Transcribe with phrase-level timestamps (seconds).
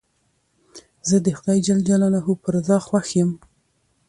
[1.09, 3.31] زه د خدای جل جلاله په رضا خوښ یم.